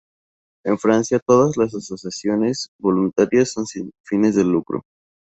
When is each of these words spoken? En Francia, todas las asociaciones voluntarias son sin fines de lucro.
En 0.65 0.79
Francia, 0.79 1.21
todas 1.23 1.57
las 1.57 1.75
asociaciones 1.75 2.69
voluntarias 2.79 3.51
son 3.51 3.67
sin 3.67 3.91
fines 4.03 4.33
de 4.33 4.43
lucro. 4.45 4.81